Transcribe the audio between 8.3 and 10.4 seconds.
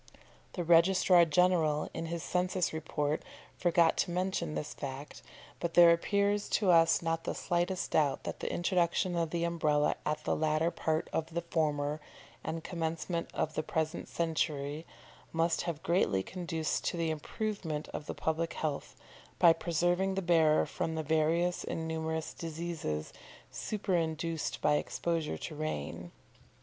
the introduction of the Umbrella at the